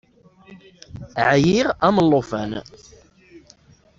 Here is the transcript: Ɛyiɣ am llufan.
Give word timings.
Ɛyiɣ 1.31 1.67
am 1.87 1.97
llufan. 2.09 2.51